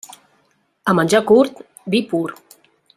[0.83, 2.35] A menjar curt, vi pur.